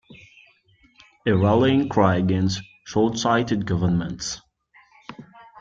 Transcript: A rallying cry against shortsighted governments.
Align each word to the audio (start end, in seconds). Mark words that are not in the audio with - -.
A 1.27 1.31
rallying 1.31 1.87
cry 1.87 2.15
against 2.15 2.63
shortsighted 2.87 3.65
governments. 3.67 4.41